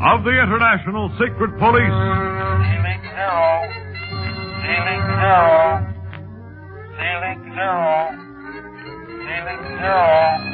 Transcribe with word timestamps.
of 0.00 0.22
the 0.24 0.30
International 0.30 1.10
Secret 1.18 1.58
Police. 1.58 1.90
Ceiling 1.90 3.02
zero. 3.02 3.66
Ceiling 4.62 5.02
zero. 5.18 5.82
Ceiling 6.98 7.40
zero. 7.54 8.14
Ceiling 9.26 9.62
zero. 9.78 10.47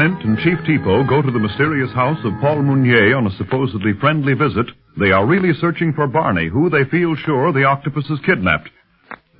Clint, 0.00 0.24
and 0.24 0.38
Chief 0.38 0.56
Tipo 0.64 1.06
go 1.06 1.20
to 1.20 1.30
the 1.30 1.38
mysterious 1.38 1.92
house 1.92 2.16
of 2.24 2.32
Paul 2.40 2.62
Mounier 2.62 3.14
on 3.14 3.26
a 3.26 3.36
supposedly 3.36 3.92
friendly 4.00 4.32
visit, 4.32 4.64
they 4.98 5.10
are 5.12 5.26
really 5.26 5.52
searching 5.60 5.92
for 5.92 6.06
Barney, 6.06 6.48
who 6.48 6.70
they 6.70 6.84
feel 6.90 7.14
sure 7.16 7.52
the 7.52 7.64
octopus 7.64 8.06
has 8.08 8.18
kidnapped. 8.24 8.70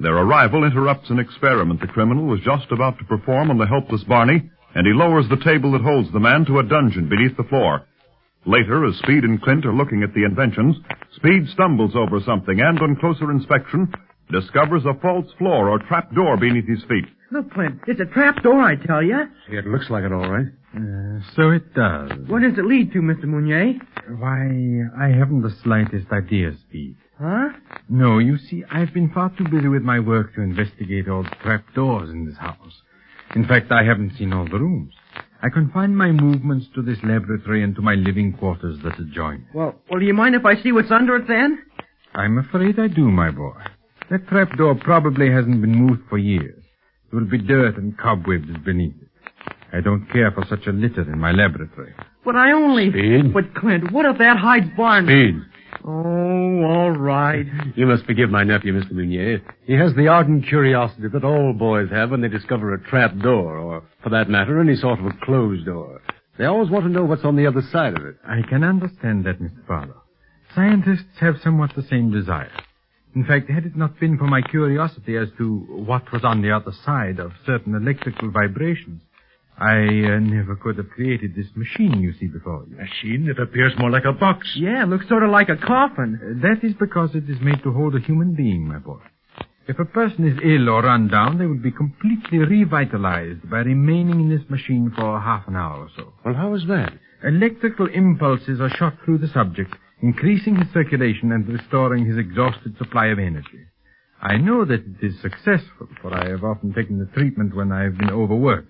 Their 0.01 0.19
arrival 0.19 0.65
interrupts 0.65 1.09
an 1.09 1.19
experiment 1.19 1.81
the 1.81 1.87
criminal 1.87 2.27
was 2.27 2.41
just 2.45 2.71
about 2.73 2.99
to 2.99 3.07
perform 3.07 3.51
on 3.51 3.57
the 3.57 3.65
helpless 3.65 4.05
Barney, 4.05 4.51
and 4.75 4.87
he 4.87 4.93
lowers 4.93 5.25
the 5.31 5.43
table 5.43 5.73
that 5.73 5.81
holds 5.81 6.13
the 6.13 6.21
man 6.21 6.45
to 6.45 6.59
a 6.59 6.63
dungeon 6.63 7.09
beneath 7.09 7.39
the 7.39 7.49
floor. 7.49 7.87
Later, 8.45 8.85
as 8.85 8.97
Speed 8.97 9.25
and 9.25 9.41
Clint 9.41 9.65
are 9.65 9.73
looking 9.73 10.03
at 10.03 10.13
the 10.13 10.25
inventions, 10.25 10.77
Speed 11.17 11.49
stumbles 11.55 11.97
over 11.97 12.21
something 12.21 12.61
and, 12.61 12.79
on 12.83 12.97
closer 12.97 13.31
inspection, 13.31 13.91
discovers 14.33 14.85
a 14.85 14.95
false 15.01 15.27
floor 15.39 15.69
or 15.69 15.79
trap 15.79 16.15
door 16.15 16.37
beneath 16.37 16.67
his 16.69 16.83
feet. 16.85 17.07
Look, 17.33 17.53
Clint, 17.53 17.81
it's 17.87 18.01
a 18.01 18.07
trap 18.07 18.43
door, 18.43 18.61
I 18.61 18.75
tell 18.77 19.03
you. 19.03 19.21
It 19.49 19.67
looks 19.67 19.89
like 19.91 20.05
it 20.05 20.13
all 20.13 20.29
right. 20.31 20.47
Uh, 20.77 21.21
so 21.37 21.51
it 21.51 21.75
does. 21.75 22.11
What 22.29 22.43
does 22.43 22.59
it 22.59 22.65
lead 22.65 22.93
to, 22.93 22.99
Mr. 23.01 23.25
Mounier? 23.25 23.75
Why, 24.19 25.05
I 25.05 25.09
haven't 25.17 25.43
the 25.43 25.55
slightest 25.63 26.11
idea, 26.13 26.53
Speed. 26.69 26.97
Huh? 27.21 27.51
No, 27.89 28.19
you 28.19 28.39
see, 28.39 28.65
I've 28.71 28.95
been 28.95 29.11
far 29.11 29.31
too 29.37 29.45
busy 29.45 29.69
with 29.69 29.83
my 29.83 30.01
work 30.01 30.35
to 30.35 30.41
investigate 30.41 31.09
all 31.09 31.23
the 31.23 31.37
trap 31.43 31.65
doors 31.75 32.11
in 32.11 32.25
this 32.27 32.37
house. 32.39 32.83
In 33.35 33.47
fact, 33.47 33.71
I 33.71 33.85
haven't 33.85 34.17
seen 34.17 34.33
all 34.33 34.47
the 34.47 34.59
rooms. 34.59 34.95
I 35.43 35.49
confine 35.51 35.95
my 35.95 36.11
movements 36.13 36.67
to 36.75 36.83
this 36.83 36.99
laboratory 37.03 37.63
and 37.63 37.75
to 37.77 37.83
my 37.83 37.95
living 37.95 38.33
quarters 38.33 38.79
that 38.83 38.99
adjoin. 38.99 39.47
Well, 39.55 39.75
well, 39.91 40.01
do 40.01 40.07
you 40.07 40.15
mind 40.15 40.35
if 40.35 40.45
I 40.45 40.61
see 40.63 40.73
what's 40.73 40.91
under 40.91 41.17
it 41.17 41.29
then? 41.29 41.61
I'm 42.15 42.39
afraid 42.39 42.79
I 42.79 42.89
do, 42.89 43.11
my 43.11 43.31
boy. 43.31 43.55
That 44.11 44.27
trapdoor 44.29 44.75
probably 44.75 45.31
hasn't 45.31 45.61
been 45.61 45.75
moved 45.75 46.03
for 46.09 46.19
years. 46.19 46.63
There 47.11 47.21
will 47.21 47.29
be 47.29 47.39
dirt 47.39 47.77
and 47.77 47.97
cobwebs 47.97 48.49
beneath 48.65 48.95
it. 49.01 49.09
I 49.73 49.81
don't 49.81 50.07
care 50.13 50.33
for 50.33 50.45
such 50.49 50.67
a 50.67 50.73
litter 50.73 51.03
in 51.03 51.19
my 51.19 51.31
laboratory. 51.31 51.95
But 52.25 52.35
I 52.35 52.51
only. 52.51 52.91
Speed? 52.91 53.33
But 53.33 53.55
Clint, 53.55 53.93
what 53.93 54.07
if 54.07 54.19
that 54.19 54.37
hides 54.37 54.67
Barney? 54.77 55.07
Speed. 55.07 55.43
Oh, 55.85 56.65
all 56.65 56.91
right. 56.91 57.47
You 57.77 57.87
must 57.87 58.05
forgive 58.05 58.31
my 58.31 58.43
nephew, 58.43 58.73
Mr. 58.75 58.93
Meunier. 58.93 59.41
He 59.65 59.75
has 59.75 59.95
the 59.95 60.09
ardent 60.09 60.47
curiosity 60.49 61.07
that 61.13 61.25
all 61.25 61.53
boys 61.53 61.89
have 61.91 62.11
when 62.11 62.21
they 62.21 62.29
discover 62.29 62.75
a 62.75 62.83
trap 62.83 63.17
door, 63.19 63.57
or, 63.59 63.85
for 64.03 64.11
that 64.11 64.29
matter, 64.29 64.61
any 64.61 64.75
sort 64.75 64.99
of 64.99 65.07
a 65.07 65.13
closed 65.25 65.67
door. 65.67 66.03
They 66.37 66.47
always 66.47 66.69
want 66.69 66.85
to 66.85 66.91
know 66.91 67.05
what's 67.05 67.25
on 67.25 67.37
the 67.37 67.47
other 67.47 67.63
side 67.71 67.97
of 67.97 68.05
it. 68.05 68.17
I 68.27 68.43
can 68.49 68.65
understand 68.65 69.25
that, 69.27 69.41
Mr. 69.41 69.65
Barlow. 69.69 70.03
Scientists 70.55 71.21
have 71.21 71.37
somewhat 71.43 71.71
the 71.77 71.83
same 71.83 72.11
desire. 72.11 72.51
In 73.15 73.25
fact, 73.25 73.51
had 73.51 73.67
it 73.67 73.77
not 73.77 73.99
been 73.99 74.17
for 74.19 74.27
my 74.29 74.41
curiosity 74.43 75.17
as 75.17 75.29
to 75.39 75.59
what 75.69 76.11
was 76.13 76.23
on 76.25 76.43
the 76.43 76.53
other 76.53 76.73
side 76.85 77.19
of 77.19 77.33
certain 77.45 77.75
electrical 77.75 78.31
vibrations, 78.31 79.03
I 79.59 79.79
uh, 79.79 80.19
never 80.21 80.57
could 80.57 80.77
have 80.79 80.89
created 80.91 81.35
this 81.35 81.49
machine 81.55 82.01
you 82.01 82.13
see 82.19 82.29
before 82.29 82.65
you. 82.69 82.77
Machine 82.77 83.27
that 83.27 83.43
appears 83.43 83.73
more 83.79 83.91
like 83.91 84.05
a 84.07 84.13
box. 84.13 84.49
Yeah, 84.57 84.85
looks 84.85 85.09
sort 85.09 85.23
of 85.23 85.31
like 85.31 85.49
a 85.51 85.57
coffin. 85.57 86.19
Uh, 86.23 86.49
That 86.49 86.65
is 86.67 86.73
because 86.75 87.11
it 87.15 87.29
is 87.29 87.41
made 87.43 87.63
to 87.65 87.73
hold 87.73 87.95
a 87.95 88.01
human 88.01 88.35
being, 88.35 88.67
my 88.67 88.79
boy. 88.79 89.01
If 89.69 89.79
a 89.79 89.85
person 89.85 90.27
is 90.27 90.39
ill 90.43 90.69
or 90.71 90.83
run 90.83 91.09
down, 91.09 91.39
they 91.39 91.47
will 91.47 91.59
be 91.63 91.71
completely 91.71 92.39
revitalized 92.39 93.49
by 93.51 93.59
remaining 93.59 94.21
in 94.21 94.31
this 94.31 94.49
machine 94.49 94.93
for 94.97 95.21
half 95.21 95.47
an 95.47 95.57
hour 95.57 95.81
or 95.85 95.89
so. 95.97 96.13
Well, 96.25 96.35
how 96.35 96.55
is 96.55 96.65
that? 96.69 96.93
Electrical 97.23 97.87
impulses 97.87 98.61
are 98.61 98.71
shot 98.71 98.95
through 99.05 99.19
the 99.19 99.29
subject, 99.29 99.75
increasing 100.03 100.57
his 100.57 100.73
circulation 100.73 101.33
and 101.33 101.47
restoring 101.49 102.07
his 102.07 102.19
exhausted 102.19 102.77
supply 102.79 103.07
of 103.07 103.19
energy. 103.19 103.67
I 104.23 104.37
know 104.37 104.65
that 104.65 104.85
it 104.85 105.03
is 105.07 105.21
successful, 105.23 105.89
for 106.03 106.13
I 106.13 106.29
have 106.29 106.45
often 106.45 106.75
taken 106.75 106.99
the 106.99 107.07
treatment 107.07 107.57
when 107.57 107.73
I 107.73 107.85
have 107.85 107.97
been 107.97 108.11
overworked, 108.11 108.69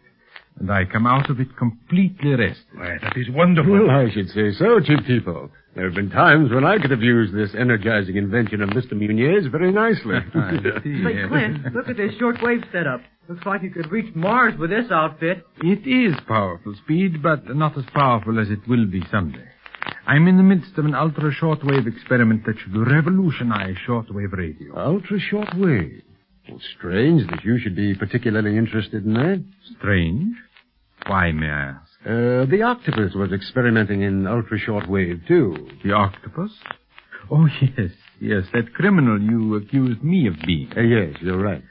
and 0.58 0.70
I 0.70 0.84
come 0.84 1.06
out 1.06 1.28
of 1.28 1.41
it 1.41 1.56
completely 1.56 2.34
rested. 2.34 2.66
Why, 2.74 2.98
that 3.02 3.16
is 3.16 3.26
wonderful. 3.30 3.72
Well, 3.72 3.91
I 3.91 4.10
should 4.12 4.28
say 4.28 4.52
so, 4.52 4.78
Chief 4.80 5.00
Tipo. 5.00 5.50
There 5.74 5.84
have 5.84 5.94
been 5.94 6.10
times 6.10 6.50
when 6.52 6.64
I 6.64 6.78
could 6.78 6.91
have 6.91 7.02
used 7.02 7.32
this 7.34 7.54
energizing 7.58 8.16
invention 8.16 8.60
of 8.60 8.70
Mr. 8.70 8.92
Munier's 8.92 9.47
very 9.47 9.72
nicely. 9.72 10.16
I 10.34 10.50
see. 10.82 11.04
Say, 11.04 11.28
Clint, 11.28 11.74
look 11.74 11.88
at 11.88 11.97
this 11.97 12.12
shortwave 12.20 12.70
setup. 12.72 13.00
Looks 13.28 13.47
like 13.47 13.62
you 13.62 13.70
could 13.70 13.91
reach 13.92 14.12
Mars 14.16 14.54
with 14.58 14.70
this 14.70 14.91
outfit. 14.91 15.44
It 15.62 15.86
is 15.86 16.18
powerful, 16.26 16.74
Speed, 16.84 17.22
but 17.22 17.54
not 17.54 17.78
as 17.78 17.84
powerful 17.94 18.41
as 18.41 18.50
it 18.50 18.66
will 18.68 18.86
be 18.86 19.02
someday. 19.10 19.47
I'm 20.10 20.26
in 20.26 20.37
the 20.37 20.43
midst 20.43 20.76
of 20.76 20.87
an 20.87 20.94
ultra-shortwave 20.97 21.87
experiment 21.87 22.44
that 22.44 22.56
should 22.59 22.76
revolutionize 22.76 23.76
shortwave 23.87 24.32
radio. 24.32 24.76
Ultra 24.76 25.21
short 25.21 25.56
wave. 25.56 26.03
Well, 26.48 26.60
strange 26.76 27.31
that 27.31 27.44
you 27.44 27.60
should 27.60 27.76
be 27.76 27.94
particularly 27.94 28.56
interested 28.56 29.04
in 29.04 29.15
that. 29.15 29.44
Strange? 29.78 30.34
Why, 31.06 31.31
may 31.31 31.47
I 31.47 31.60
ask? 31.75 31.91
Uh, 32.04 32.44
the 32.50 32.62
octopus 32.65 33.15
was 33.15 33.31
experimenting 33.32 34.03
in 34.03 34.26
ultra 34.26 34.59
short 34.59 34.91
wave, 34.91 35.21
too. 35.28 35.69
The 35.84 35.93
octopus? 35.93 36.50
Oh, 37.31 37.47
yes, 37.62 37.92
yes, 38.21 38.42
that 38.53 38.75
criminal 38.75 39.22
you 39.22 39.54
accused 39.54 40.03
me 40.03 40.27
of 40.27 40.34
being. 40.44 40.72
Uh, 40.77 40.81
yes, 40.81 41.15
you're 41.21 41.41
right. 41.41 41.62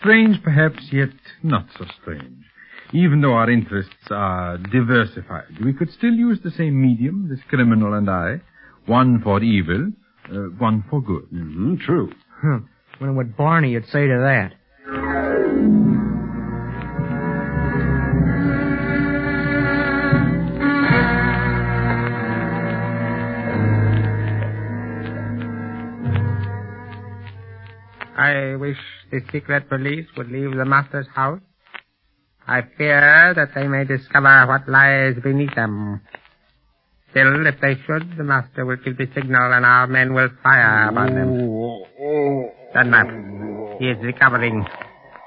Strange, 0.00 0.42
perhaps, 0.42 0.88
yet 0.90 1.10
not 1.44 1.66
so 1.78 1.84
strange. 2.02 2.46
Even 2.96 3.20
though 3.20 3.34
our 3.34 3.50
interests 3.50 3.92
are 4.10 4.56
diversified, 4.56 5.62
we 5.62 5.74
could 5.74 5.92
still 5.92 6.14
use 6.14 6.38
the 6.42 6.50
same 6.50 6.80
medium, 6.80 7.28
this 7.28 7.40
criminal 7.50 7.92
and 7.92 8.08
I. 8.08 8.40
One 8.86 9.20
for 9.22 9.42
evil, 9.42 9.92
uh, 10.32 10.48
one 10.56 10.82
for 10.88 11.02
good. 11.02 11.24
Mm-hmm, 11.24 11.74
true. 11.84 12.10
Huh. 12.40 12.60
Wonder 12.98 13.14
what 13.14 13.36
Barney 13.36 13.74
would 13.74 13.84
say 13.92 14.06
to 14.06 14.16
that. 14.16 14.54
I 28.16 28.56
wish 28.56 28.78
the 29.10 29.20
secret 29.30 29.68
police 29.68 30.06
would 30.16 30.30
leave 30.30 30.56
the 30.56 30.64
master's 30.64 31.06
house. 31.14 31.42
I 32.48 32.62
fear 32.78 33.34
that 33.34 33.54
they 33.54 33.66
may 33.66 33.84
discover 33.84 34.46
what 34.46 34.68
lies 34.68 35.16
beneath 35.22 35.54
them. 35.54 36.00
Still, 37.10 37.46
if 37.46 37.60
they 37.60 37.74
should, 37.86 38.16
the 38.16 38.24
master 38.24 38.64
will 38.64 38.76
give 38.76 38.96
the 38.98 39.08
signal 39.14 39.52
and 39.52 39.64
our 39.64 39.86
men 39.86 40.14
will 40.14 40.28
fire 40.42 40.88
upon 40.88 41.14
them. 41.14 41.38
Dunlap, 42.72 43.78
he 43.80 43.88
is 43.88 43.98
recovering. 44.02 44.64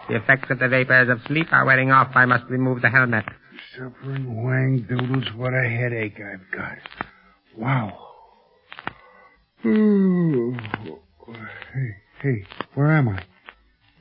The 0.08 0.16
effects 0.16 0.50
of 0.50 0.60
the 0.60 0.68
vapors 0.68 1.10
of 1.10 1.20
sleep 1.28 1.48
are 1.52 1.66
wearing 1.66 1.92
off. 1.92 2.16
I 2.16 2.26
must 2.26 2.46
remove 2.46 2.82
the 2.82 2.90
helmet. 2.90 3.26
Suffering 3.76 4.44
wang 4.44 4.86
doodles, 4.88 5.26
what 5.36 5.54
a 5.54 5.68
headache 5.68 6.20
I've 6.20 6.50
got. 6.56 6.78
Wow. 7.58 7.98
Hey, 11.74 11.96
hey, 12.22 12.46
where 12.76 12.92
am 12.92 13.10
I? 13.10 13.24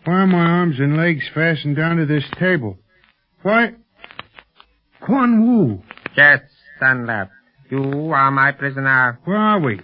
Why 0.05 0.15
are 0.15 0.26
my 0.26 0.38
arms 0.38 0.79
and 0.79 0.97
legs 0.97 1.25
fastened 1.35 1.76
down 1.76 1.97
to 1.97 2.06
this 2.06 2.25
table? 2.38 2.79
Why? 3.43 3.73
Quan 5.00 5.46
Wu, 5.46 5.82
Yes, 6.17 6.40
Dunlap. 6.81 7.31
You 7.70 8.12
are 8.12 8.31
my 8.31 8.52
prisoner. 8.52 9.20
where 9.25 9.37
are 9.37 9.61
we? 9.61 9.81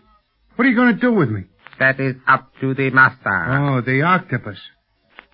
What 0.57 0.65
are 0.67 0.71
you 0.71 0.77
going 0.77 0.95
to 0.95 1.01
do 1.01 1.13
with 1.13 1.29
me? 1.31 1.43
That 1.79 1.99
is 2.01 2.15
up 2.27 2.53
to 2.61 2.75
the 2.75 2.91
master. 2.91 3.29
Oh, 3.51 3.81
the 3.81 4.03
octopus. 4.03 4.59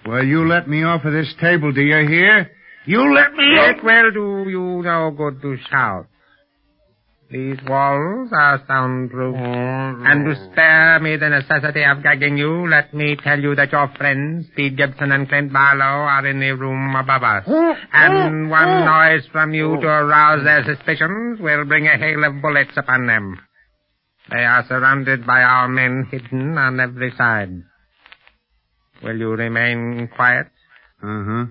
Well, 0.06 0.25
you 0.25 0.46
let 0.49 0.69
me 0.69 0.82
off 0.82 1.05
of 1.05 1.12
this 1.12 1.32
table, 1.40 1.72
do 1.72 1.82
you 1.82 2.08
hear? 2.08 2.50
You 2.87 3.14
let 3.14 3.32
me 3.34 3.44
off. 3.44 3.76
It 3.76 3.84
will 3.84 4.11
do 4.44 4.50
you 4.50 4.82
no 4.82 5.11
good 5.11 5.40
to 5.43 5.56
shout. 5.70 6.06
These 7.30 7.58
walls 7.68 8.30
are 8.32 8.60
soundproof. 8.66 9.36
And 9.36 10.24
to 10.24 10.50
spare 10.50 10.98
me 10.98 11.16
the 11.16 11.28
necessity 11.28 11.84
of 11.84 12.02
gagging 12.02 12.36
you, 12.36 12.66
let 12.68 12.92
me 12.92 13.16
tell 13.22 13.38
you 13.38 13.54
that 13.54 13.70
your 13.70 13.86
friends, 13.96 14.48
Speed 14.48 14.76
Gibson 14.76 15.12
and 15.12 15.28
Clint 15.28 15.52
Barlow, 15.52 15.84
are 15.84 16.26
in 16.26 16.40
the 16.40 16.50
room 16.50 16.96
above 16.96 17.22
us. 17.22 17.44
And 17.92 18.50
one 18.50 18.84
noise 18.84 19.22
from 19.30 19.54
you 19.54 19.78
to 19.80 19.86
arouse 19.86 20.42
their 20.42 20.64
suspicions 20.64 21.38
will 21.40 21.64
bring 21.66 21.86
a 21.86 21.96
hail 21.96 22.24
of 22.24 22.42
bullets 22.42 22.76
upon 22.76 23.06
them. 23.06 23.38
They 24.30 24.44
are 24.44 24.64
surrounded 24.66 25.24
by 25.24 25.42
our 25.42 25.68
men 25.68 26.08
hidden 26.10 26.58
on 26.58 26.80
every 26.80 27.12
side. 27.16 27.62
Will 29.04 29.16
you 29.16 29.30
remain 29.30 30.08
quiet? 30.16 30.48
Uh-huh. 31.02 31.46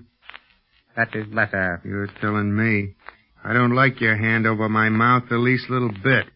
That 0.96 1.14
is 1.14 1.26
better. 1.34 1.80
You're 1.84 2.08
telling 2.20 2.54
me. 2.54 2.96
I 3.44 3.52
don't 3.52 3.74
like 3.74 4.00
your 4.00 4.16
hand 4.16 4.46
over 4.46 4.68
my 4.68 4.88
mouth 4.88 5.24
the 5.30 5.38
least 5.38 5.70
little 5.70 5.92
bit. 5.92 6.26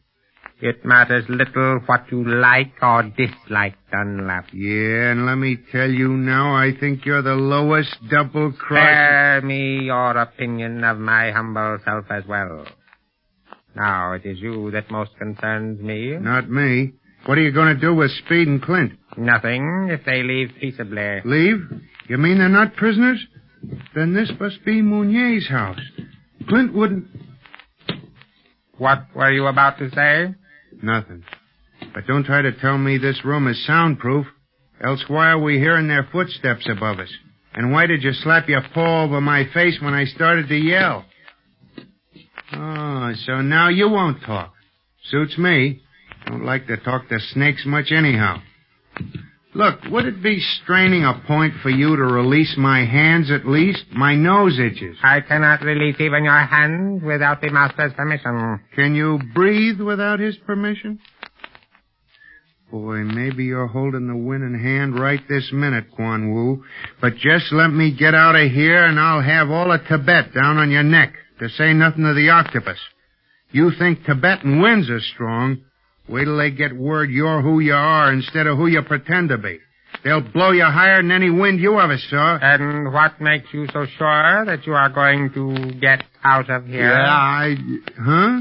It 0.61 0.85
matters 0.85 1.25
little 1.29 1.81
what 1.87 2.11
you 2.11 2.25
like 2.25 2.73
or 2.81 3.03
dislike, 3.03 3.75
Dunlap. 3.91 4.47
Yeah, 4.53 5.11
and 5.11 5.27
let 5.27 5.35
me 5.35 5.59
tell 5.73 5.91
you 5.91 6.09
now, 6.09 6.55
I 6.55 6.71
think 6.79 7.05
you're 7.05 7.23
the 7.23 7.35
lowest 7.35 7.95
double 8.09 8.53
cross. 8.53 8.79
Spare 8.79 9.43
me 9.43 9.85
your 9.85 10.17
opinion 10.17 10.85
of 10.85 10.99
my 10.99 11.33
humble 11.33 11.79
self 11.85 12.07
as 12.11 12.25
well. 12.27 12.65
Now, 13.77 14.13
it 14.13 14.25
is 14.25 14.39
you 14.39 14.71
that 14.71 14.91
most 14.91 15.11
concerns 15.19 15.81
me. 15.81 16.17
Not 16.19 16.49
me. 16.49 16.93
What 17.27 17.37
are 17.39 17.43
you 17.43 17.53
going 17.53 17.75
to 17.75 17.81
do 17.81 17.95
with 17.95 18.11
Speed 18.25 18.49
and 18.49 18.63
Clint? 18.63 18.93
Nothing, 19.17 19.89
if 19.91 20.05
they 20.07 20.23
leave 20.23 20.51
peaceably. 20.61 21.21
Leave? 21.25 21.61
You 22.09 22.19
mean 22.19 22.39
they're 22.39 22.49
not 22.49 22.77
prisoners? 22.77 23.25
Then 23.95 24.15
this 24.15 24.31
must 24.39 24.65
be 24.65 24.83
Mounier's 24.83 25.49
house. 25.49 25.81
Clint 26.49 26.75
wouldn't. 26.75 27.07
What 28.79 29.07
were 29.15 29.31
you 29.31 29.47
about 29.47 29.79
to 29.79 29.91
say? 29.91 30.35
Nothing. 30.83 31.25
But 31.95 32.07
don't 32.07 32.25
try 32.25 32.43
to 32.43 32.53
tell 32.53 32.77
me 32.77 32.99
this 32.99 33.25
room 33.25 33.47
is 33.49 33.65
soundproof. 33.67 34.27
Else 34.83 35.05
why 35.09 35.31
are 35.31 35.39
we 35.39 35.59
hearing 35.59 35.89
their 35.89 36.09
footsteps 36.11 36.69
above 36.69 36.99
us? 36.99 37.11
And 37.55 37.73
why 37.73 37.87
did 37.87 38.03
you 38.03 38.13
slap 38.13 38.49
your 38.49 38.63
paw 38.75 39.05
over 39.05 39.21
my 39.21 39.45
face 39.55 39.79
when 39.81 39.95
I 39.95 40.05
started 40.05 40.49
to 40.49 40.57
yell? 40.57 41.05
Oh, 42.53 43.13
so 43.27 43.41
now 43.41 43.69
you 43.69 43.89
won't 43.89 44.23
talk. 44.23 44.53
Suits 45.05 45.39
me. 45.39 45.83
Don't 46.27 46.45
like 46.45 46.67
to 46.67 46.77
talk 46.79 47.09
to 47.09 47.19
snakes 47.21 47.65
much 47.65 47.93
anyhow. 47.93 48.43
Look, 49.57 49.85
would 49.85 50.07
it 50.07 50.21
be 50.21 50.41
straining 50.63 51.05
a 51.05 51.23
point 51.29 51.55
for 51.63 51.71
you 51.71 51.95
to 51.95 52.03
release 52.03 52.57
my 52.59 52.85
hands 52.85 53.31
at 53.31 53.47
least? 53.47 53.85
My 53.93 54.17
nose 54.17 54.59
itches. 54.59 54.97
I 55.03 55.21
cannot 55.21 55.63
release 55.63 55.95
even 56.01 56.25
your 56.25 56.41
hands 56.41 57.03
without 57.05 57.41
the 57.41 57.51
master's 57.51 57.93
permission. 57.93 58.61
Can 58.75 58.97
you 58.97 59.21
breathe 59.33 59.81
without 59.81 60.19
his 60.19 60.37
permission? 60.39 60.99
Boy, 62.73 63.05
maybe 63.05 63.45
you're 63.45 63.69
holding 63.69 64.09
the 64.09 64.17
winning 64.17 64.61
hand 64.61 64.99
right 64.99 65.21
this 65.29 65.49
minute, 65.53 65.85
Quan 65.95 66.35
Wu. 66.35 66.65
But 67.01 67.15
just 67.15 67.53
let 67.53 67.69
me 67.69 67.97
get 67.97 68.17
out 68.17 68.35
of 68.35 68.51
here 68.51 68.85
and 68.85 68.99
I'll 68.99 69.23
have 69.23 69.51
all 69.51 69.71
of 69.71 69.83
Tibet 69.87 70.35
down 70.35 70.59
on 70.59 70.73
your 70.73 70.83
neck, 70.83 71.13
to 71.39 71.49
say 71.51 71.73
nothing 71.73 72.05
of 72.07 72.17
the 72.17 72.31
octopus. 72.31 72.79
You 73.53 73.71
think 73.79 74.05
Tibetan 74.05 74.61
winds 74.61 74.91
are 74.91 74.99
strong? 74.99 75.59
Wait 76.09 76.25
till 76.25 76.37
they 76.37 76.51
get 76.51 76.73
word 76.75 77.11
you're 77.11 77.41
who 77.41 77.61
you 77.61 77.75
are 77.75 78.13
instead 78.13 78.47
of 78.47 78.59
who 78.59 78.67
you 78.67 78.83
pretend 78.83 79.31
to 79.31 79.39
be. 79.39 79.59
They'll 80.03 80.21
blow 80.21 80.51
you 80.51 80.65
higher 80.65 81.01
than 81.01 81.11
any 81.11 81.31
wind 81.31 81.61
you 81.61 81.81
ever 81.81 81.97
saw. 82.11 82.39
And 82.41 82.93
what 82.93 83.21
makes 83.21 83.47
you 83.53 83.67
so 83.73 83.87
sure 83.97 84.45
that 84.45 84.67
you 84.67 84.75
are 84.75 84.91
going 84.91 85.33
to 85.33 85.81
get 85.81 86.05
out 86.23 86.51
of 86.51 86.67
here? 86.67 86.91
Yeah, 86.91 87.07
I... 87.07 87.57
Huh? 87.99 88.41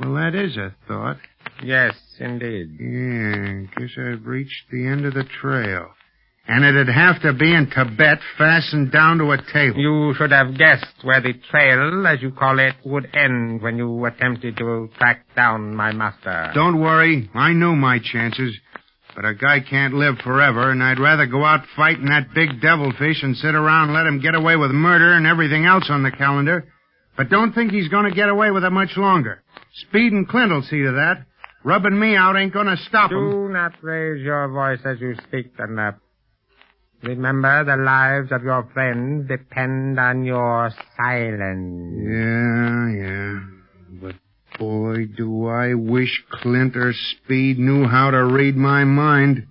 Well, 0.00 0.14
that 0.14 0.34
is 0.34 0.56
a 0.56 0.74
thought. 0.88 1.18
Yes, 1.62 1.94
indeed. 2.18 2.78
Yeah, 2.80 3.62
guess 3.76 3.90
I've 3.98 4.26
reached 4.26 4.70
the 4.70 4.86
end 4.86 5.04
of 5.04 5.12
the 5.12 5.24
trail. 5.24 5.90
And 6.46 6.64
it'd 6.64 6.88
have 6.88 7.22
to 7.22 7.32
be 7.32 7.54
in 7.54 7.70
Tibet, 7.70 8.18
fastened 8.36 8.90
down 8.90 9.18
to 9.18 9.30
a 9.30 9.38
table. 9.52 9.78
You 9.78 10.12
should 10.16 10.32
have 10.32 10.58
guessed 10.58 11.04
where 11.04 11.20
the 11.20 11.34
trail, 11.50 12.04
as 12.06 12.20
you 12.20 12.32
call 12.32 12.58
it, 12.58 12.74
would 12.84 13.14
end 13.14 13.62
when 13.62 13.76
you 13.76 14.04
attempted 14.04 14.56
to 14.56 14.90
track 14.98 15.24
down 15.36 15.74
my 15.74 15.92
master. 15.92 16.50
Don't 16.52 16.80
worry, 16.80 17.30
I 17.32 17.52
knew 17.52 17.76
my 17.76 18.00
chances. 18.02 18.56
But 19.14 19.24
a 19.24 19.34
guy 19.34 19.60
can't 19.60 19.94
live 19.94 20.16
forever, 20.24 20.70
and 20.70 20.82
I'd 20.82 20.98
rather 20.98 21.26
go 21.26 21.44
out 21.44 21.60
fighting 21.76 22.06
that 22.06 22.34
big 22.34 22.60
devilfish 22.60 23.22
and 23.22 23.36
sit 23.36 23.54
around 23.54 23.90
and 23.90 23.94
let 23.94 24.06
him 24.06 24.20
get 24.20 24.34
away 24.34 24.56
with 24.56 24.70
murder 24.70 25.12
and 25.12 25.26
everything 25.26 25.64
else 25.64 25.86
on 25.90 26.02
the 26.02 26.10
calendar. 26.10 26.66
But 27.16 27.28
don't 27.28 27.52
think 27.52 27.72
he's 27.72 27.88
going 27.88 28.08
to 28.08 28.16
get 28.16 28.30
away 28.30 28.50
with 28.50 28.64
it 28.64 28.70
much 28.70 28.96
longer. 28.96 29.42
Speed 29.86 30.12
and 30.12 30.26
Clint 30.26 30.50
will 30.50 30.62
see 30.62 30.82
to 30.82 30.92
that. 30.92 31.26
Rubbing 31.62 31.98
me 31.98 32.16
out 32.16 32.36
ain't 32.36 32.54
going 32.54 32.66
to 32.66 32.76
stop 32.88 33.12
him. 33.12 33.30
Do 33.30 33.48
not 33.48 33.72
raise 33.82 34.22
your 34.22 34.48
voice 34.48 34.80
as 34.84 35.00
you 35.00 35.14
speak, 35.28 35.56
Dunlap. 35.56 36.00
Remember, 37.02 37.64
the 37.64 37.76
lives 37.76 38.30
of 38.30 38.44
your 38.44 38.68
friends 38.72 39.28
depend 39.28 39.98
on 39.98 40.24
your 40.24 40.70
silence. 40.96 41.94
Yeah, 41.98 42.90
yeah. 42.90 43.40
But 44.00 44.14
boy, 44.58 45.06
do 45.16 45.48
I 45.48 45.74
wish 45.74 46.22
Clint 46.30 46.76
or 46.76 46.92
Speed 46.92 47.58
knew 47.58 47.88
how 47.88 48.10
to 48.12 48.24
read 48.24 48.56
my 48.56 48.84
mind. 48.84 49.46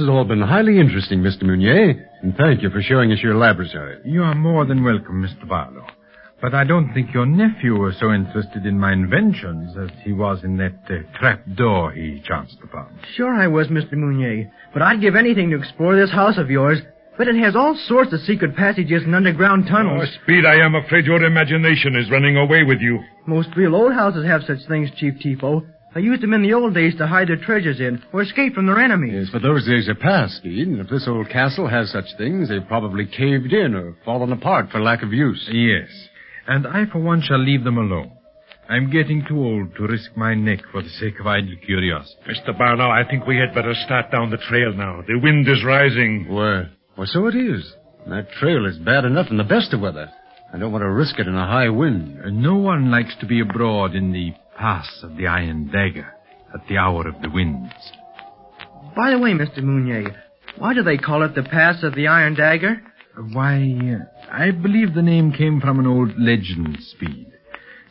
Has 0.00 0.08
all 0.08 0.24
been 0.24 0.40
highly 0.42 0.80
interesting, 0.80 1.20
Mr. 1.20 1.42
Meunier, 1.44 2.08
and 2.22 2.34
thank 2.36 2.62
you 2.62 2.70
for 2.70 2.82
showing 2.82 3.12
us 3.12 3.20
your 3.22 3.36
laboratory. 3.36 3.98
You 4.04 4.22
are 4.24 4.34
more 4.34 4.64
than 4.66 4.82
welcome, 4.82 5.22
Mr. 5.22 5.48
Barlow. 5.48 5.86
But 6.42 6.54
I 6.54 6.64
don't 6.64 6.92
think 6.94 7.12
your 7.12 7.26
nephew 7.26 7.74
was 7.78 7.96
so 8.00 8.12
interested 8.12 8.64
in 8.64 8.78
my 8.80 8.92
inventions 8.94 9.76
as 9.78 9.90
he 10.02 10.12
was 10.12 10.42
in 10.42 10.56
that 10.56 10.72
uh, 10.88 11.18
trap 11.18 11.42
door 11.54 11.92
he 11.92 12.22
chanced 12.26 12.56
upon. 12.64 12.98
Sure 13.14 13.32
I 13.34 13.46
was, 13.46 13.66
Mr. 13.68 13.92
Mounier. 13.92 14.50
But 14.72 14.82
I'd 14.82 15.02
give 15.02 15.14
anything 15.16 15.50
to 15.50 15.58
explore 15.58 15.94
this 15.96 16.10
house 16.10 16.38
of 16.38 16.50
yours. 16.50 16.78
But 17.18 17.28
it 17.28 17.36
has 17.36 17.54
all 17.54 17.76
sorts 17.86 18.14
of 18.14 18.20
secret 18.20 18.56
passages 18.56 19.02
and 19.04 19.14
underground 19.14 19.64
Oh, 19.66 19.70
tunnels. 19.70 20.08
Speed, 20.24 20.46
I 20.46 20.64
am 20.64 20.74
afraid 20.74 21.04
your 21.04 21.22
imagination 21.22 21.94
is 21.94 22.10
running 22.10 22.38
away 22.38 22.62
with 22.62 22.80
you. 22.80 23.00
Most 23.26 23.50
real 23.54 23.74
old 23.74 23.92
houses 23.92 24.24
have 24.24 24.40
such 24.46 24.66
things, 24.66 24.88
Chief 24.96 25.14
Tipo. 25.22 25.66
They 25.94 26.02
used 26.02 26.22
them 26.22 26.34
in 26.34 26.42
the 26.42 26.54
old 26.54 26.74
days 26.74 26.94
to 26.98 27.06
hide 27.06 27.28
their 27.28 27.36
treasures 27.36 27.80
in 27.80 28.02
or 28.12 28.22
escape 28.22 28.54
from 28.54 28.66
their 28.66 28.78
enemies. 28.78 29.12
Yes, 29.14 29.28
but 29.32 29.42
those 29.42 29.66
days 29.66 29.88
are 29.88 29.94
past, 29.94 30.36
Speed, 30.36 30.68
and 30.68 30.80
if 30.80 30.88
this 30.88 31.06
old 31.08 31.28
castle 31.28 31.68
has 31.68 31.90
such 31.90 32.04
things, 32.16 32.48
they've 32.48 32.66
probably 32.68 33.06
caved 33.06 33.52
in 33.52 33.74
or 33.74 33.96
fallen 34.04 34.32
apart 34.32 34.70
for 34.70 34.80
lack 34.80 35.02
of 35.02 35.12
use. 35.12 35.48
Yes. 35.52 35.88
And 36.46 36.66
I, 36.66 36.86
for 36.90 37.00
one, 37.00 37.22
shall 37.22 37.42
leave 37.42 37.64
them 37.64 37.78
alone. 37.78 38.12
I'm 38.68 38.88
getting 38.88 39.24
too 39.26 39.38
old 39.38 39.74
to 39.74 39.86
risk 39.88 40.16
my 40.16 40.32
neck 40.34 40.60
for 40.70 40.80
the 40.80 40.88
sake 40.90 41.18
of 41.18 41.26
idle 41.26 41.56
curiosity. 41.66 42.20
Mr. 42.28 42.56
Barlow, 42.56 42.88
I 42.88 43.02
think 43.08 43.26
we 43.26 43.36
had 43.36 43.52
better 43.52 43.74
start 43.84 44.12
down 44.12 44.30
the 44.30 44.36
trail 44.48 44.72
now. 44.72 45.02
The 45.08 45.18
wind 45.18 45.48
is 45.48 45.64
rising. 45.64 46.26
Why, 46.28 46.66
well, 46.96 47.08
so 47.10 47.26
it 47.26 47.34
is. 47.34 47.74
That 48.06 48.30
trail 48.38 48.66
is 48.66 48.78
bad 48.78 49.04
enough 49.04 49.26
in 49.30 49.38
the 49.38 49.44
best 49.44 49.74
of 49.74 49.80
weather. 49.80 50.08
I 50.52 50.58
don't 50.58 50.70
want 50.70 50.82
to 50.82 50.90
risk 50.90 51.18
it 51.18 51.26
in 51.26 51.34
a 51.34 51.46
high 51.46 51.68
wind. 51.68 52.20
Uh, 52.24 52.30
no 52.30 52.56
one 52.56 52.90
likes 52.90 53.14
to 53.20 53.26
be 53.26 53.40
abroad 53.40 53.94
in 53.94 54.12
the 54.12 54.32
pass 54.60 55.00
of 55.02 55.16
the 55.16 55.26
Iron 55.26 55.70
Dagger 55.72 56.12
at 56.52 56.60
the 56.68 56.76
hour 56.76 57.08
of 57.08 57.22
the 57.22 57.30
winds. 57.30 57.72
By 58.94 59.10
the 59.10 59.18
way, 59.18 59.30
Mr. 59.30 59.62
Mounier, 59.62 60.14
why 60.58 60.74
do 60.74 60.82
they 60.82 60.98
call 60.98 61.22
it 61.22 61.34
the 61.34 61.42
Pass 61.42 61.82
of 61.82 61.94
the 61.94 62.08
Iron 62.08 62.34
Dagger? 62.34 62.82
Why, 63.32 63.56
uh, 63.56 64.30
I 64.30 64.50
believe 64.50 64.92
the 64.92 65.02
name 65.02 65.32
came 65.32 65.60
from 65.60 65.78
an 65.78 65.86
old 65.86 66.10
legend, 66.18 66.76
Speed. 66.80 67.28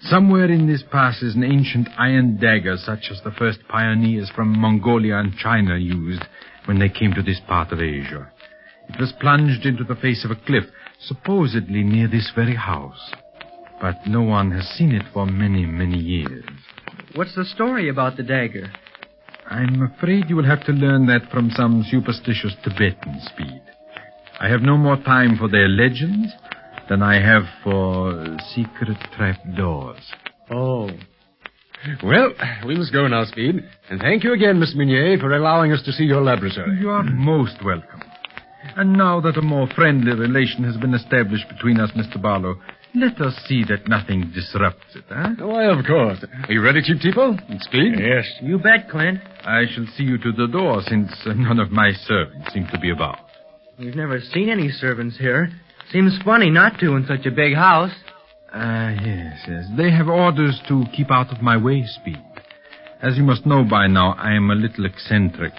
Somewhere 0.01 0.45
in 0.45 0.67
this 0.67 0.83
pass 0.91 1.21
is 1.21 1.35
an 1.35 1.43
ancient 1.43 1.89
iron 1.97 2.38
dagger 2.38 2.77
such 2.77 3.09
as 3.11 3.19
the 3.23 3.31
first 3.31 3.59
pioneers 3.67 4.31
from 4.33 4.57
Mongolia 4.57 5.17
and 5.17 5.35
China 5.35 5.75
used 5.75 6.23
when 6.65 6.79
they 6.79 6.88
came 6.88 7.13
to 7.13 7.23
this 7.23 7.41
part 7.47 7.73
of 7.73 7.81
Asia. 7.81 8.31
It 8.88 8.99
was 8.99 9.11
plunged 9.19 9.65
into 9.65 9.83
the 9.83 9.95
face 9.95 10.23
of 10.23 10.31
a 10.31 10.39
cliff, 10.45 10.63
supposedly 10.99 11.83
near 11.83 12.07
this 12.07 12.31
very 12.33 12.55
house. 12.55 13.11
But 13.81 13.95
no 14.07 14.21
one 14.21 14.51
has 14.51 14.67
seen 14.69 14.91
it 14.91 15.03
for 15.13 15.25
many, 15.25 15.65
many 15.65 15.98
years. 15.98 16.43
What's 17.15 17.36
the 17.36 17.45
story 17.45 17.89
about 17.89 18.17
the 18.17 18.24
dagger? 18.24 18.71
I'm 19.50 19.81
afraid 19.81 20.29
you 20.29 20.36
will 20.36 20.45
have 20.45 20.63
to 20.65 20.71
learn 20.71 21.07
that 21.07 21.31
from 21.31 21.50
some 21.51 21.83
superstitious 21.89 22.55
Tibetan 22.63 23.19
speed. 23.21 23.62
I 24.39 24.48
have 24.48 24.62
no 24.62 24.77
more 24.77 24.98
time 24.98 25.38
for 25.38 25.50
their 25.50 25.67
legends 25.67 26.31
than 26.88 27.01
I 27.01 27.15
have 27.15 27.43
for 27.63 28.38
secret 28.53 28.98
trapdoors. 29.15 30.01
Oh. 30.51 30.89
Well, 32.03 32.33
we 32.65 32.75
must 32.75 32.91
go 32.91 33.07
now, 33.07 33.24
Speed. 33.25 33.55
And 33.89 34.01
thank 34.01 34.24
you 34.24 34.33
again, 34.33 34.59
Miss 34.59 34.75
Meunier, 34.75 35.17
for 35.19 35.31
allowing 35.31 35.71
us 35.71 35.81
to 35.86 35.91
see 35.91 36.03
your 36.03 36.21
laboratory. 36.21 36.77
You 36.79 36.89
are 36.89 37.03
most 37.03 37.63
welcome. 37.63 38.01
And 38.75 38.93
now 38.93 39.21
that 39.21 39.38
a 39.38 39.41
more 39.41 39.67
friendly 39.75 40.13
relation 40.13 40.63
has 40.65 40.77
been 40.77 40.93
established 40.93 41.48
between 41.48 41.79
us, 41.79 41.91
Mr. 41.91 42.21
Barlow, 42.21 42.55
Let 42.96 43.22
us 43.22 43.36
see 43.48 43.63
that 43.69 43.88
nothing 43.88 44.31
disrupts 44.34 44.96
it, 44.96 45.03
huh? 45.10 45.36
Why, 45.39 45.65
of 45.65 45.86
course. 45.86 46.25
Are 46.48 46.51
you 46.51 46.62
ready, 46.62 46.81
Chief 46.81 46.98
Tipo? 46.98 47.38
And 47.50 47.62
speed? 47.62 47.93
Yes. 48.00 48.25
You 48.41 48.58
bet, 48.58 48.89
Clint. 48.89 49.19
I 49.46 49.65
shall 49.74 49.86
see 49.96 50.03
you 50.03 50.17
to 50.17 50.31
the 50.31 50.48
door 50.48 50.81
since 50.88 51.12
uh, 51.25 51.34
none 51.34 51.60
of 51.60 51.69
my 51.72 51.91
servants 52.05 52.51
seem 52.51 52.67
to 52.74 52.79
be 52.79 52.89
about. 52.89 53.19
We've 53.77 53.96
never 53.96 54.19
seen 54.19 54.50
any 54.50 54.69
servants 54.69 55.17
here. 55.17 55.50
Seems 55.91 56.17
funny 56.25 56.50
not 56.50 56.79
to 56.79 56.96
in 56.96 57.05
such 57.08 57.25
a 57.25 57.31
big 57.31 57.53
house. 57.55 57.93
Ah, 58.51 58.89
yes, 58.89 59.39
yes. 59.48 59.65
They 59.77 59.91
have 59.91 60.08
orders 60.08 60.60
to 60.67 60.84
keep 60.96 61.12
out 61.12 61.31
of 61.31 61.41
my 61.43 61.58
way, 61.58 61.86
Speed. 61.86 62.17
As 63.01 63.15
you 63.17 63.24
must 63.24 63.46
know 63.46 63.63
by 63.63 63.88
now, 63.88 64.15
I 64.17 64.34
am 64.34 64.50
a 64.50 64.55
little 64.55 64.86
eccentric. 64.86 65.53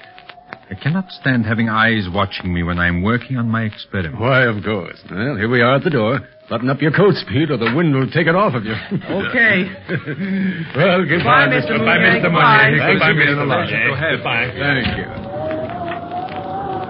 I 0.71 0.75
cannot 0.75 1.11
stand 1.11 1.47
having 1.47 1.69
eyes 1.69 2.07
watching 2.13 2.53
me 2.53 2.63
when 2.63 2.79
I 2.79 2.89
am 2.89 3.03
working 3.03 3.37
on 3.37 3.49
my 3.49 3.63
experiment. 3.63 4.21
Why, 4.21 4.43
of 4.45 4.63
course. 4.63 5.01
Well, 5.11 5.37
here 5.37 5.49
we 5.49 5.61
are 5.63 5.77
at 5.77 5.85
the 5.85 5.91
door. 5.91 6.21
Button 6.51 6.69
up 6.69 6.83
your 6.83 6.91
coat, 6.91 7.15
Speed, 7.15 7.51
or 7.55 7.57
the 7.63 7.71
wind 7.79 7.95
will 7.95 8.11
take 8.11 8.27
it 8.27 8.35
off 8.35 8.59
of 8.59 8.67
you. 8.67 8.75
Okay. 8.75 9.71
well, 10.75 10.99
goodbye, 11.07 11.47
Goodbye, 11.47 11.63
Mr. 11.63 11.79
Goodbye, 11.79 11.95
Mounier. 12.03 12.19
Mr. 12.19 12.27
Goodbye. 12.27 12.67
Mounier. 12.67 12.91
Goodbye, 12.91 13.15
Mr. 13.15 13.39
alive. 13.39 13.71
Mounier. 13.71 13.87
Go 13.87 13.95
ahead. 13.95 14.15
Goodbye. 14.19 14.51
Thank 14.59 14.87
you. 14.99 15.07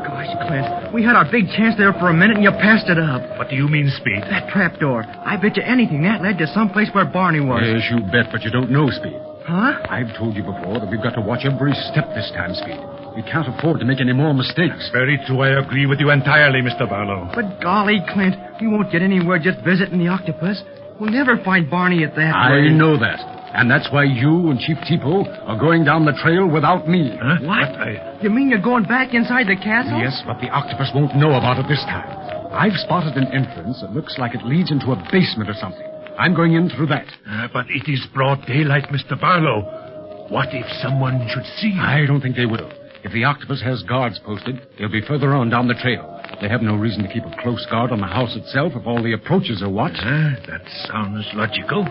Gosh, 0.08 0.32
Clint, 0.48 0.66
we 0.96 1.04
had 1.04 1.12
our 1.12 1.28
big 1.30 1.44
chance 1.52 1.76
there 1.76 1.92
for 2.00 2.08
a 2.08 2.16
minute 2.16 2.40
and 2.40 2.44
you 2.44 2.50
passed 2.56 2.88
it 2.88 2.96
up. 2.96 3.20
What 3.36 3.52
do 3.52 3.56
you 3.56 3.68
mean, 3.68 3.92
Speed? 4.00 4.24
That 4.32 4.48
trap 4.48 4.80
door. 4.80 5.04
I 5.04 5.36
bet 5.36 5.56
you 5.60 5.62
anything 5.62 6.02
that 6.08 6.22
led 6.24 6.38
to 6.40 6.48
someplace 6.56 6.88
where 6.96 7.04
Barney 7.04 7.44
was. 7.44 7.60
Yes, 7.60 7.84
you 7.92 8.00
bet, 8.08 8.32
but 8.32 8.40
you 8.40 8.50
don't 8.50 8.72
know, 8.72 8.88
Speed. 8.88 9.20
Huh? 9.44 9.76
I've 9.92 10.16
told 10.16 10.36
you 10.40 10.42
before 10.42 10.80
that 10.80 10.88
we've 10.88 11.04
got 11.04 11.20
to 11.20 11.20
watch 11.20 11.44
every 11.44 11.76
step 11.92 12.08
this 12.16 12.32
time, 12.32 12.56
Speed. 12.56 12.80
We 13.16 13.22
can't 13.22 13.48
afford 13.48 13.80
to 13.80 13.86
make 13.86 14.00
any 14.00 14.12
more 14.12 14.32
mistakes. 14.32 14.88
Very 14.92 15.18
true. 15.26 15.40
I 15.40 15.58
agree 15.60 15.86
with 15.86 15.98
you 16.00 16.10
entirely, 16.10 16.60
Mr. 16.62 16.88
Barlow. 16.88 17.30
But 17.34 17.60
golly, 17.60 17.98
Clint, 18.12 18.36
we 18.60 18.68
won't 18.68 18.92
get 18.92 19.02
anywhere 19.02 19.38
just 19.38 19.58
visiting 19.64 19.98
the 19.98 20.08
octopus. 20.08 20.62
We'll 21.00 21.10
never 21.10 21.42
find 21.42 21.68
Barney 21.68 22.04
at 22.04 22.14
that 22.16 22.34
I 22.34 22.54
rate. 22.54 22.72
know 22.72 22.98
that. 22.98 23.18
And 23.52 23.68
that's 23.68 23.90
why 23.90 24.04
you 24.04 24.50
and 24.50 24.60
Chief 24.60 24.76
Tipo 24.86 25.26
are 25.48 25.58
going 25.58 25.82
down 25.82 26.04
the 26.04 26.14
trail 26.22 26.46
without 26.46 26.86
me. 26.86 27.10
Huh? 27.20 27.42
What? 27.42 27.66
I... 27.82 28.20
You 28.22 28.30
mean 28.30 28.48
you're 28.48 28.62
going 28.62 28.84
back 28.84 29.12
inside 29.12 29.48
the 29.48 29.56
castle? 29.56 29.98
Yes, 29.98 30.22
but 30.24 30.38
the 30.40 30.48
octopus 30.50 30.92
won't 30.94 31.16
know 31.16 31.34
about 31.34 31.58
it 31.58 31.66
this 31.66 31.82
time. 31.90 32.06
I've 32.52 32.78
spotted 32.86 33.16
an 33.16 33.26
entrance 33.34 33.80
that 33.80 33.92
looks 33.92 34.18
like 34.18 34.34
it 34.34 34.44
leads 34.44 34.70
into 34.70 34.92
a 34.92 34.98
basement 35.10 35.50
or 35.50 35.54
something. 35.54 35.86
I'm 36.18 36.34
going 36.34 36.54
in 36.54 36.68
through 36.70 36.86
that. 36.94 37.06
Uh, 37.26 37.48
but 37.52 37.66
it 37.70 37.90
is 37.90 38.06
broad 38.14 38.46
daylight, 38.46 38.84
Mr. 38.92 39.18
Barlow. 39.18 40.28
What 40.30 40.54
if 40.54 40.66
someone 40.82 41.26
should 41.32 41.46
see 41.58 41.74
you? 41.74 41.80
I 41.80 42.06
don't 42.06 42.20
think 42.20 42.36
they 42.36 42.46
will. 42.46 42.70
If 43.02 43.12
the 43.12 43.24
octopus 43.24 43.62
has 43.62 43.82
guards 43.84 44.20
posted, 44.24 44.60
they'll 44.78 44.90
be 44.90 45.00
further 45.06 45.32
on 45.32 45.48
down 45.48 45.68
the 45.68 45.74
trail. 45.74 46.20
They 46.40 46.48
have 46.48 46.60
no 46.62 46.76
reason 46.76 47.02
to 47.02 47.12
keep 47.12 47.24
a 47.24 47.34
close 47.42 47.64
guard 47.70 47.92
on 47.92 48.00
the 48.00 48.06
house 48.06 48.36
itself 48.36 48.72
if 48.76 48.86
all 48.86 49.02
the 49.02 49.14
approaches 49.14 49.62
are 49.62 49.70
watched. 49.70 50.00
Uh, 50.00 50.36
that 50.48 50.60
sounds 50.86 51.24
logical. 51.34 51.84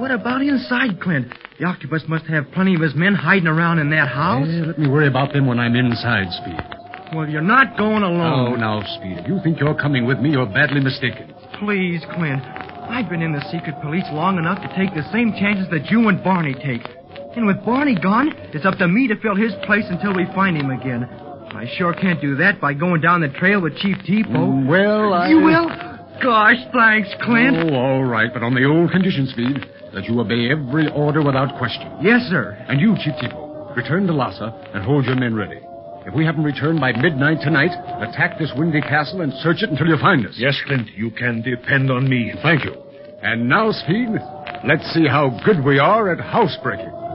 What 0.00 0.10
about 0.10 0.42
inside, 0.42 1.00
Clint? 1.00 1.32
The 1.58 1.66
octopus 1.66 2.02
must 2.08 2.26
have 2.26 2.50
plenty 2.52 2.74
of 2.74 2.80
his 2.80 2.94
men 2.94 3.14
hiding 3.14 3.46
around 3.46 3.78
in 3.78 3.90
that 3.90 4.08
house. 4.08 4.46
Eh, 4.48 4.66
let 4.66 4.78
me 4.78 4.88
worry 4.88 5.06
about 5.06 5.32
them 5.32 5.46
when 5.46 5.58
I'm 5.58 5.74
inside, 5.76 6.26
Speed. 6.42 6.60
Well, 7.14 7.28
you're 7.28 7.40
not 7.40 7.78
going 7.78 8.02
alone. 8.02 8.20
Oh, 8.20 8.48
alone. 8.50 8.60
now, 8.60 8.82
Speed, 8.98 9.18
if 9.18 9.28
you 9.28 9.40
think 9.42 9.60
you're 9.60 9.78
coming 9.78 10.06
with 10.06 10.18
me, 10.18 10.30
you're 10.30 10.46
badly 10.46 10.80
mistaken. 10.80 11.32
Please, 11.58 12.02
Clint. 12.14 12.42
I've 12.42 13.08
been 13.08 13.22
in 13.22 13.32
the 13.32 13.44
secret 13.50 13.74
police 13.82 14.04
long 14.12 14.38
enough 14.38 14.60
to 14.62 14.68
take 14.76 14.94
the 14.94 15.06
same 15.12 15.32
chances 15.38 15.68
that 15.70 15.90
you 15.90 16.08
and 16.08 16.22
Barney 16.22 16.54
take. 16.54 16.82
And 17.36 17.46
with 17.46 17.64
Barney 17.64 17.94
gone, 18.00 18.32
it's 18.54 18.64
up 18.64 18.78
to 18.78 18.88
me 18.88 19.06
to 19.08 19.16
fill 19.20 19.36
his 19.36 19.52
place 19.64 19.84
until 19.88 20.14
we 20.14 20.24
find 20.34 20.56
him 20.56 20.70
again. 20.70 21.04
I 21.54 21.66
sure 21.76 21.94
can't 21.94 22.20
do 22.20 22.36
that 22.36 22.60
by 22.60 22.74
going 22.74 23.00
down 23.00 23.20
the 23.20 23.28
trail 23.28 23.60
with 23.60 23.76
Chief 23.76 23.96
Tipo. 23.98 24.36
Mm, 24.36 24.66
well, 24.68 25.12
I... 25.14 25.28
You 25.28 25.38
will? 25.40 25.68
Gosh, 26.22 26.58
thanks, 26.72 27.08
Clint. 27.22 27.56
Oh, 27.70 27.74
all 27.74 28.04
right, 28.04 28.30
but 28.32 28.42
on 28.42 28.54
the 28.54 28.64
old 28.64 28.90
condition, 28.90 29.26
Speed, 29.28 29.64
that 29.94 30.04
you 30.04 30.18
obey 30.18 30.50
every 30.50 30.90
order 30.90 31.22
without 31.22 31.56
question. 31.58 31.86
Yes, 32.02 32.22
sir. 32.28 32.56
And 32.68 32.80
you, 32.80 32.96
Chief 32.96 33.14
Tipo, 33.22 33.74
return 33.76 34.06
to 34.08 34.12
Lhasa 34.12 34.52
and 34.74 34.84
hold 34.84 35.04
your 35.06 35.16
men 35.16 35.34
ready. 35.34 35.60
If 36.06 36.14
we 36.14 36.24
haven't 36.24 36.44
returned 36.44 36.80
by 36.80 36.92
midnight 36.92 37.38
tonight, 37.42 37.70
attack 38.02 38.38
this 38.38 38.52
windy 38.56 38.80
castle 38.80 39.20
and 39.20 39.32
search 39.44 39.62
it 39.62 39.70
until 39.70 39.86
you 39.86 39.96
find 39.98 40.26
us. 40.26 40.34
Yes, 40.36 40.58
Clint, 40.66 40.88
you 40.96 41.10
can 41.10 41.42
depend 41.42 41.90
on 41.90 42.08
me. 42.08 42.32
Thank 42.42 42.64
you. 42.64 42.74
And 43.22 43.48
now, 43.48 43.70
Speed, 43.70 44.08
let's 44.66 44.90
see 44.92 45.06
how 45.06 45.38
good 45.44 45.64
we 45.64 45.78
are 45.78 46.10
at 46.12 46.20
housebreaking. 46.20 47.07